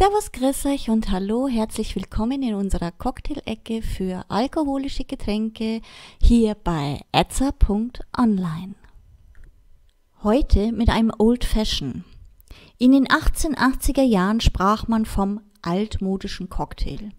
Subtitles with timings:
[0.00, 5.82] Servus, grüß euch und hallo, herzlich willkommen in unserer Cocktail-Ecke für alkoholische Getränke
[6.22, 8.76] hier bei etza.online.
[10.22, 12.06] Heute mit einem Old Fashion.
[12.78, 17.10] In den 1880er Jahren sprach man vom altmodischen Cocktail.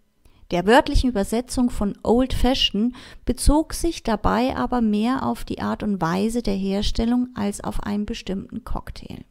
[0.50, 2.95] Der wörtlichen Übersetzung von Old Fashion
[3.25, 8.07] bezog sich dabei aber mehr auf die Art und Weise der Herstellung als auf einen
[8.07, 9.23] bestimmten Cocktail.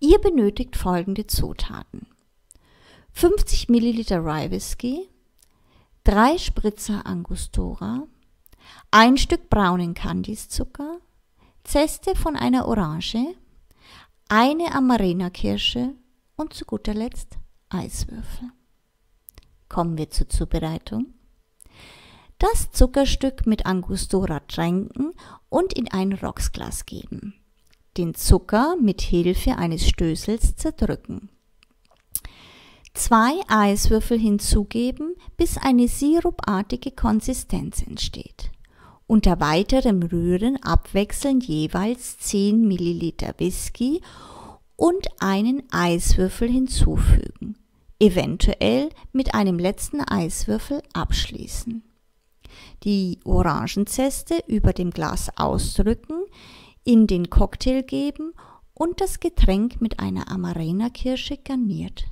[0.00, 2.06] Ihr benötigt folgende Zutaten.
[3.12, 5.08] 50 Milliliter Rye Whisky,
[6.04, 8.06] 3 Spritzer Angostura,
[8.90, 10.98] ein Stück braunen Kandiszucker,
[11.64, 13.34] Zeste von einer Orange,
[14.28, 15.94] eine Amarena-Kirsche
[16.36, 17.38] und zu guter Letzt
[17.68, 18.50] Eiswürfel.
[19.68, 21.14] Kommen wir zur Zubereitung.
[22.38, 25.12] Das Zuckerstück mit Angostura tränken
[25.48, 27.34] und in ein Rocksglas geben.
[27.96, 31.30] Den Zucker mit Hilfe eines Stößels zerdrücken.
[32.94, 38.50] Zwei Eiswürfel hinzugeben, bis eine sirupartige Konsistenz entsteht.
[39.06, 44.02] Unter weiterem Rühren abwechselnd jeweils 10 Milliliter Whisky
[44.76, 47.56] und einen Eiswürfel hinzufügen,
[47.98, 51.82] eventuell mit einem letzten Eiswürfel abschließen.
[52.84, 56.24] Die Orangenzeste über dem Glas ausdrücken,
[56.84, 58.34] in den Cocktail geben
[58.74, 62.11] und das Getränk mit einer Amarena-Kirsche garniert